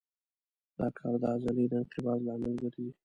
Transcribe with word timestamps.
دا 0.77 0.87
کار 0.97 1.13
د 1.21 1.23
عضلې 1.33 1.65
د 1.71 1.73
انقباض 1.81 2.19
لامل 2.27 2.53
ګرځي. 2.61 2.87